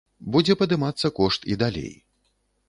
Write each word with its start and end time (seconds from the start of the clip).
Будзе 0.35 0.55
падымацца 0.61 1.11
кошт 1.19 1.45
і 1.53 1.59
далей. 1.65 1.93